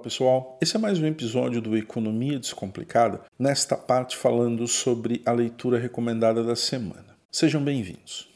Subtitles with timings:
[0.00, 5.78] pessoal, esse é mais um episódio do Economia Descomplicada, nesta parte falando sobre a leitura
[5.78, 7.16] recomendada da semana.
[7.30, 8.29] Sejam bem-vindos.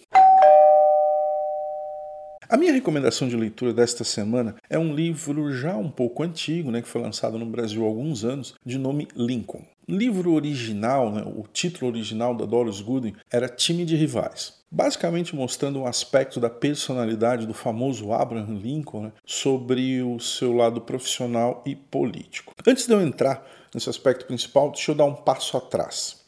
[2.55, 6.81] A minha recomendação de leitura desta semana é um livro já um pouco antigo, né,
[6.81, 9.65] que foi lançado no Brasil há alguns anos, de nome Lincoln.
[9.89, 15.79] Livro original, né, o título original da Doris Goodwin era Time de Rivais basicamente mostrando
[15.79, 21.77] um aspecto da personalidade do famoso Abraham Lincoln né, sobre o seu lado profissional e
[21.77, 22.53] político.
[22.67, 26.24] Antes de eu entrar nesse aspecto principal, deixa eu dar um passo atrás.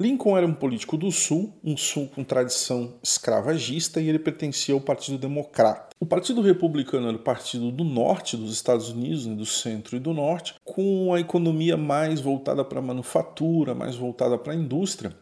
[0.00, 4.80] Lincoln era um político do Sul, um Sul com tradição escravagista, e ele pertencia ao
[4.80, 5.94] Partido Democrata.
[6.00, 10.00] O Partido Republicano era o partido do norte dos Estados Unidos, né, do centro e
[10.00, 15.14] do norte, com a economia mais voltada para a manufatura, mais voltada para a indústria.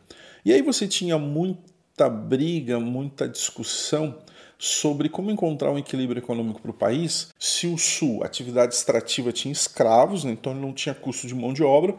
[0.45, 4.17] E aí você tinha muita briga, muita discussão
[4.57, 9.51] sobre como encontrar um equilíbrio econômico para o país se o Sul, atividade extrativa, tinha
[9.51, 11.97] escravos, né, então ele não tinha custo de mão de obra,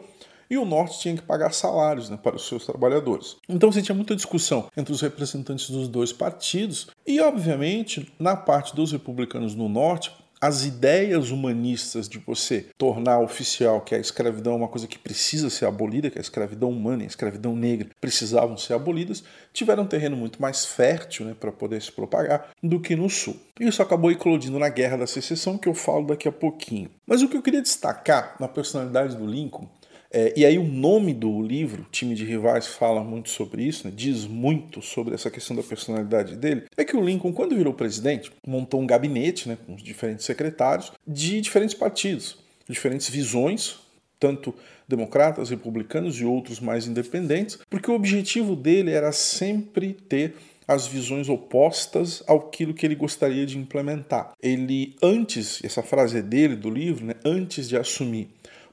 [0.50, 3.36] e o Norte tinha que pagar salários né, para os seus trabalhadores.
[3.48, 8.74] Então você tinha muita discussão entre os representantes dos dois partidos, e obviamente, na parte
[8.74, 14.56] dos republicanos no Norte, as ideias humanistas de você tornar oficial que a escravidão é
[14.56, 18.56] uma coisa que precisa ser abolida, que a escravidão humana e a escravidão negra precisavam
[18.56, 22.96] ser abolidas, tiveram um terreno muito mais fértil né, para poder se propagar do que
[22.96, 23.36] no sul.
[23.58, 26.90] Isso acabou eclodindo na Guerra da Secessão, que eu falo daqui a pouquinho.
[27.06, 29.68] Mas o que eu queria destacar na personalidade do Lincoln
[30.12, 33.92] é, e aí o nome do livro, Time de Rivais, fala muito sobre isso, né?
[33.94, 36.64] diz muito sobre essa questão da personalidade dele.
[36.76, 40.92] É que o Lincoln, quando virou presidente, montou um gabinete né, com os diferentes secretários
[41.06, 42.38] de diferentes partidos,
[42.68, 43.78] diferentes visões,
[44.18, 44.52] tanto
[44.88, 50.34] democratas, republicanos e outros mais independentes, porque o objetivo dele era sempre ter
[50.66, 54.32] as visões opostas àquilo que ele gostaria de implementar.
[54.40, 58.28] Ele, antes, essa frase é dele, do livro, né, antes de assumir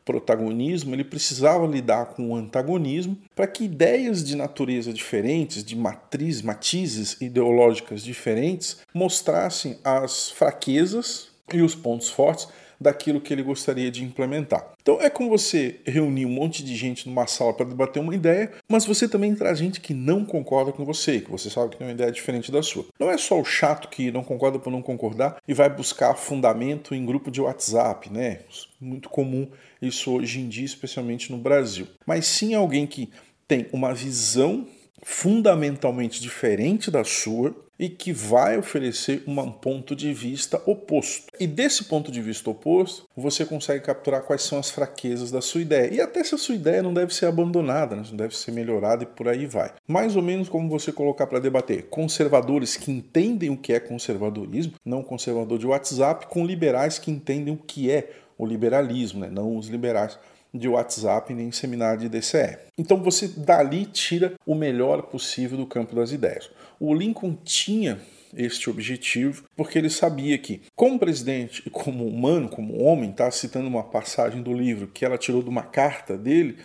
[0.08, 6.42] protagonismo, ele precisava lidar com o antagonismo para que ideias de natureza diferentes, de matriz,
[6.42, 12.48] matizes ideológicas diferentes, mostrassem as fraquezas e os pontos fortes
[12.80, 14.73] daquilo que ele gostaria de implementar.
[14.82, 18.52] Então é como você reunir um monte de gente numa sala para debater uma ideia,
[18.70, 21.88] mas você também traz gente que não concorda com você, que você sabe que tem
[21.88, 22.86] uma ideia diferente da sua.
[22.99, 26.95] Não é só o chato que não concorda por não concordar e vai buscar fundamento
[26.95, 28.39] em grupo de WhatsApp, né?
[28.80, 29.48] Muito comum
[29.82, 31.88] isso hoje em dia, especialmente no Brasil.
[32.05, 33.09] Mas sim alguém que
[33.48, 34.67] tem uma visão
[35.03, 41.31] fundamentalmente diferente da sua e que vai oferecer um ponto de vista oposto.
[41.39, 45.61] E desse ponto de vista oposto, você consegue capturar quais são as fraquezas da sua
[45.61, 45.93] ideia.
[45.93, 48.03] E até se a sua ideia não deve ser abandonada, né?
[48.09, 49.73] não deve ser melhorada e por aí vai.
[49.87, 54.73] Mais ou menos como você colocar para debater conservadores que entendem o que é conservadorismo,
[54.83, 59.29] não conservador de WhatsApp, com liberais que entendem o que é o liberalismo, né?
[59.31, 60.17] não os liberais
[60.53, 62.58] de WhatsApp nem seminário de DCE.
[62.77, 66.49] Então você dali tira o melhor possível do campo das ideias.
[66.80, 67.99] O Lincoln tinha
[68.35, 73.67] este objetivo, porque ele sabia que, como presidente e como humano, como homem, está citando
[73.67, 76.58] uma passagem do livro que ela tirou de uma carta dele,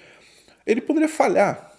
[0.66, 1.72] ele poderia falhar.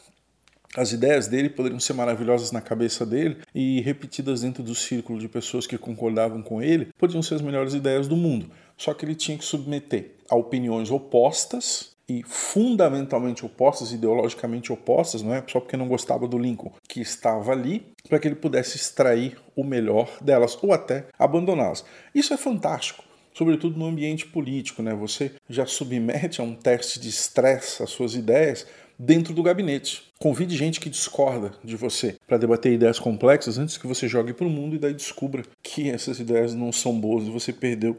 [0.76, 5.28] As ideias dele poderiam ser maravilhosas na cabeça dele e repetidas dentro do círculo de
[5.28, 8.50] pessoas que concordavam com ele, podiam ser as melhores ideias do mundo.
[8.76, 15.34] Só que ele tinha que submeter a opiniões opostas e fundamentalmente opostas, ideologicamente opostas, não
[15.34, 19.38] é só porque não gostava do Lincoln, que estava ali, para que ele pudesse extrair
[19.56, 21.86] o melhor delas ou até abandoná-las.
[22.14, 23.04] Isso é fantástico.
[23.34, 24.94] Sobretudo no ambiente político, né?
[24.94, 28.66] Você já submete a um teste de estresse as suas ideias
[28.98, 30.04] dentro do gabinete.
[30.20, 34.48] Convide gente que discorda de você para debater ideias complexas antes que você jogue para
[34.48, 37.98] o mundo e daí descubra que essas ideias não são boas e você perdeu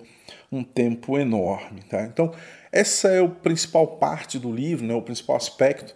[0.50, 1.82] um tempo enorme.
[1.82, 2.02] Tá?
[2.02, 2.32] Então,
[2.72, 5.94] essa é a principal parte do livro, né, o principal aspecto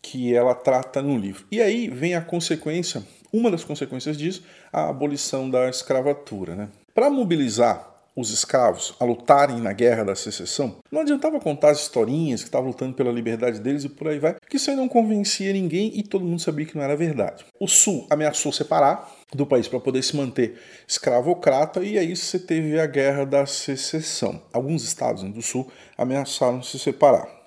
[0.00, 1.44] que ela trata no livro.
[1.50, 3.02] E aí vem a consequência,
[3.32, 6.54] uma das consequências disso, a abolição da escravatura.
[6.54, 6.68] Né?
[6.94, 12.42] Para mobilizar os escravos a lutarem na guerra da secessão, não adiantava contar as historinhas
[12.42, 15.52] que estavam lutando pela liberdade deles e por aí vai, que isso aí não convencia
[15.52, 17.44] ninguém e todo mundo sabia que não era verdade.
[17.60, 22.80] O Sul ameaçou separar do país para poder se manter escravocrata e aí você teve
[22.80, 24.42] a guerra da secessão.
[24.52, 27.38] Alguns estados do Sul ameaçaram se separar.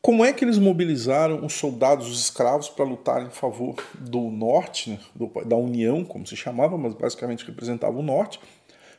[0.00, 4.90] Como é que eles mobilizaram os soldados, os escravos, para lutar em favor do norte,
[4.90, 8.40] né, do, da União, como se chamava, mas basicamente representava o norte,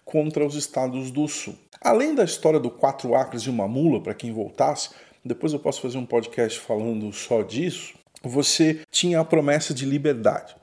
[0.09, 1.55] contra os estados do sul.
[1.79, 4.89] Além da história do quatro acres e uma mula, para quem voltasse,
[5.23, 10.55] depois eu posso fazer um podcast falando só disso, você tinha a promessa de liberdade.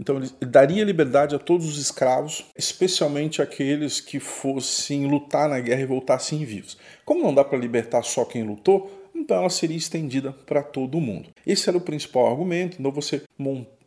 [0.00, 5.82] Então ele daria liberdade a todos os escravos, especialmente aqueles que fossem lutar na guerra
[5.82, 6.78] e voltassem vivos.
[7.04, 11.28] Como não dá para libertar só quem lutou, então ela seria estendida para todo mundo.
[11.46, 12.76] Esse era o principal argumento.
[12.80, 13.22] Então você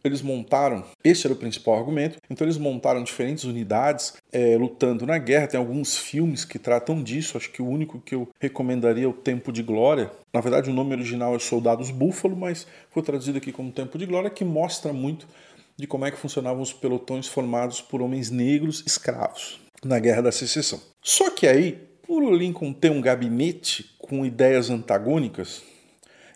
[0.04, 5.18] eles montaram, esse era o principal argumento, então eles montaram diferentes unidades é, lutando na
[5.18, 5.48] guerra.
[5.48, 9.14] Tem alguns filmes que tratam disso, acho que o único que eu recomendaria é o
[9.14, 10.12] Tempo de Glória.
[10.34, 14.06] Na verdade, o nome original é Soldados Búfalo, mas foi traduzido aqui como Tempo de
[14.06, 15.28] Glória, que mostra muito
[15.76, 20.32] de como é que funcionavam os pelotões formados por homens negros escravos na Guerra da
[20.32, 20.80] Secessão.
[21.02, 21.72] Só que aí,
[22.06, 25.62] por o Lincoln ter um gabinete com ideias antagônicas,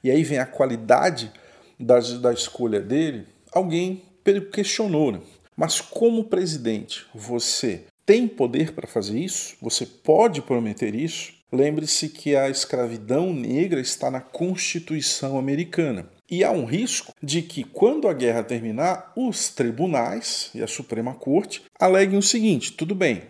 [0.03, 1.31] e aí vem a qualidade
[1.79, 4.01] da, da escolha dele, alguém
[4.51, 5.19] questionou, né?
[5.55, 9.55] mas como presidente, você tem poder para fazer isso?
[9.61, 11.33] Você pode prometer isso?
[11.51, 16.09] Lembre-se que a escravidão negra está na Constituição americana.
[16.29, 21.13] E há um risco de que, quando a guerra terminar, os tribunais e a Suprema
[21.13, 23.21] Corte aleguem o seguinte: tudo bem,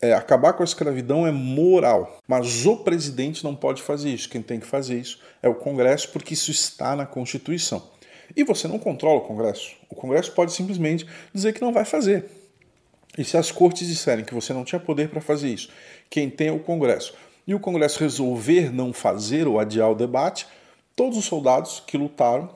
[0.00, 4.28] é, acabar com a escravidão é moral, mas o presidente não pode fazer isso.
[4.28, 7.82] Quem tem que fazer isso é o Congresso, porque isso está na Constituição.
[8.36, 9.76] E você não controla o Congresso.
[9.88, 12.26] O Congresso pode simplesmente dizer que não vai fazer.
[13.16, 15.70] E se as cortes disserem que você não tinha poder para fazer isso,
[16.08, 17.14] quem tem é o Congresso,
[17.46, 20.46] e o Congresso resolver não fazer ou adiar o debate,
[20.94, 22.50] todos os soldados que lutaram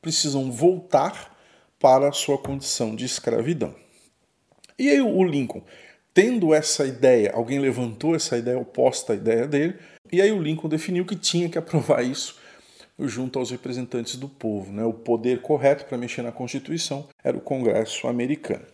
[0.00, 1.34] precisam voltar
[1.80, 3.74] para a sua condição de escravidão.
[4.78, 5.62] E aí o Lincoln,
[6.12, 9.76] tendo essa ideia, alguém levantou essa ideia oposta à ideia dele,
[10.12, 12.38] e aí o Lincoln definiu que tinha que aprovar isso
[12.98, 14.72] junto aos representantes do povo.
[14.72, 14.84] Né?
[14.84, 18.64] O poder correto para mexer na Constituição era o Congresso americano.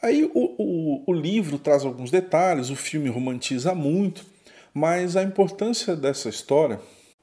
[0.00, 4.24] Aí o, o, o livro traz alguns detalhes, o filme romantiza muito,
[4.72, 6.80] mas a importância dessa história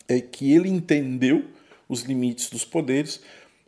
[0.08, 1.46] é que ele entendeu
[1.88, 3.22] os limites dos poderes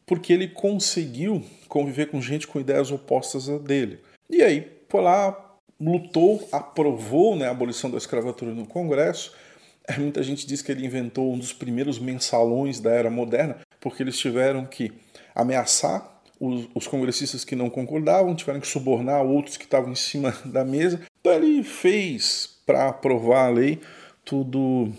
[0.06, 4.00] porque ele conseguiu conviver com gente com ideias opostas a dele.
[4.30, 9.34] E aí, por lá, lutou, aprovou né, a abolição da escravatura no Congresso.
[9.98, 14.18] Muita gente diz que ele inventou um dos primeiros mensalões da era moderna, porque eles
[14.18, 14.92] tiveram que
[15.34, 20.36] ameaçar os, os congressistas que não concordavam, tiveram que subornar outros que estavam em cima
[20.46, 21.02] da mesa.
[21.20, 23.80] Então ele fez, para aprovar a lei,
[24.26, 24.92] tudo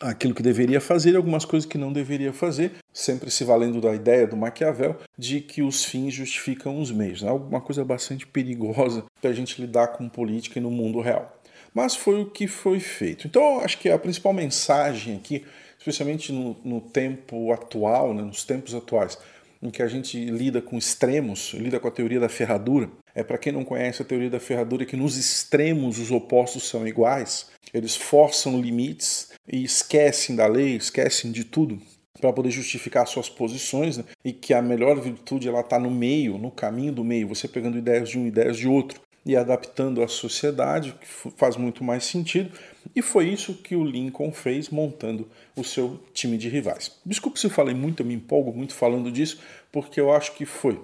[0.00, 3.94] aquilo que deveria fazer e algumas coisas que não deveria fazer, sempre se valendo da
[3.94, 7.22] ideia do Maquiavel de que os fins justificam os meios.
[7.22, 7.30] Né?
[7.30, 11.35] Alguma coisa bastante perigosa para a gente lidar com política no mundo real.
[11.76, 13.26] Mas foi o que foi feito.
[13.26, 15.44] Então, acho que a principal mensagem aqui,
[15.78, 19.18] especialmente no, no tempo atual, né, nos tempos atuais,
[19.62, 22.88] em que a gente lida com extremos, lida com a teoria da ferradura.
[23.14, 26.88] É para quem não conhece a teoria da ferradura que nos extremos os opostos são
[26.88, 27.50] iguais.
[27.74, 31.78] Eles forçam limites e esquecem da lei, esquecem de tudo
[32.18, 34.04] para poder justificar suas posições né?
[34.24, 37.76] e que a melhor virtude ela está no meio, no caminho do meio, você pegando
[37.76, 42.56] ideias de um, ideias de outro e adaptando à sociedade, que faz muito mais sentido.
[42.94, 46.92] E foi isso que o Lincoln fez montando o seu time de rivais.
[47.04, 49.40] Desculpe se eu falei muito, eu me empolgo muito falando disso,
[49.72, 50.80] porque eu acho que foi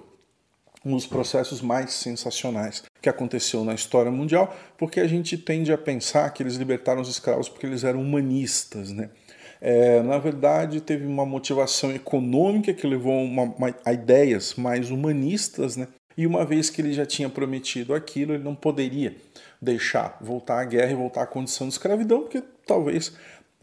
[0.85, 5.77] um dos processos mais sensacionais que aconteceu na história mundial, porque a gente tende a
[5.77, 9.09] pensar que eles libertaram os escravos porque eles eram humanistas, né?
[9.61, 15.77] É, na verdade, teve uma motivação econômica que levou uma, uma, a ideias mais humanistas,
[15.77, 15.87] né?
[16.17, 19.15] E uma vez que ele já tinha prometido aquilo, ele não poderia
[19.61, 23.13] deixar voltar à guerra e voltar à condição de escravidão, porque talvez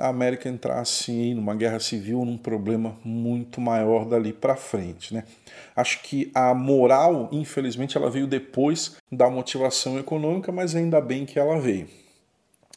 [0.00, 5.24] a América entrasse em numa guerra civil, num problema muito maior dali para frente, né?
[5.76, 11.38] Acho que a moral, infelizmente, ela veio depois da motivação econômica, mas ainda bem que
[11.38, 11.86] ela veio.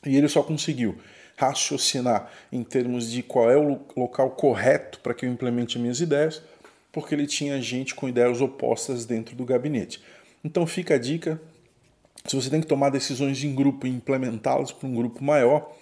[0.05, 0.97] E ele só conseguiu
[1.37, 6.41] raciocinar em termos de qual é o local correto para que eu implemente minhas ideias,
[6.93, 9.99] porque ele tinha gente com ideias opostas dentro do gabinete.
[10.43, 11.41] Então fica a dica,
[12.25, 15.75] se você tem que tomar decisões em grupo e implementá-las para um grupo maior,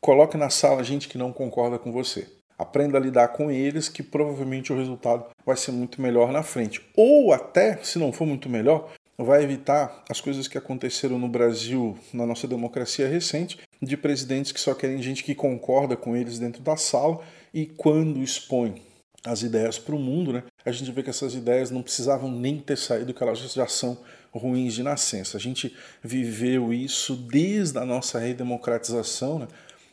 [0.00, 2.26] coloque na sala gente que não concorda com você.
[2.58, 6.80] Aprenda a lidar com eles, que provavelmente o resultado vai ser muito melhor na frente.
[6.96, 11.98] Ou até, se não for muito melhor, vai evitar as coisas que aconteceram no Brasil,
[12.12, 16.62] na nossa democracia recente, de presidentes que só querem gente que concorda com eles dentro
[16.62, 17.20] da sala
[17.52, 18.82] e quando expõe
[19.24, 22.58] as ideias para o mundo, né, a gente vê que essas ideias não precisavam nem
[22.58, 23.98] ter saído, que elas já são
[24.32, 25.36] ruins de nascença.
[25.36, 29.48] A gente viveu isso desde a nossa redemocratização, né?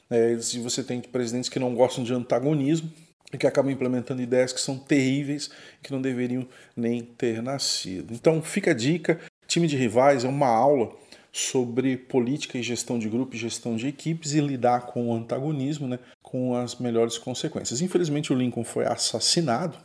[0.10, 2.92] É, você tem presidentes que não gostam de antagonismo
[3.34, 5.50] e que acabam implementando ideias que são terríveis
[5.82, 8.14] que não deveriam nem ter nascido.
[8.14, 10.94] Então fica a dica: time de rivais é uma aula
[11.32, 15.98] sobre política e gestão de grupo gestão de equipes e lidar com o antagonismo né,
[16.22, 17.80] com as melhores consequências.
[17.80, 19.78] Infelizmente, o Lincoln foi assassinado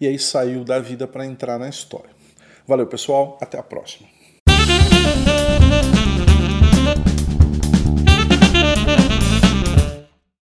[0.00, 2.10] e aí saiu da vida para entrar na história.
[2.66, 3.38] Valeu, pessoal.
[3.40, 4.13] Até a próxima.